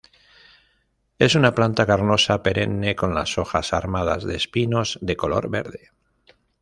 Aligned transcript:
Es 1.19 1.35
una 1.35 1.53
planta 1.53 1.85
carnosa 1.85 2.41
perenne 2.41 2.95
con 2.95 3.13
las 3.13 3.37
hojas 3.37 3.71
armadas 3.71 4.23
de 4.23 4.35
espinos, 4.35 4.97
de 4.99 5.15
color 5.15 5.51
verde. 5.51 5.91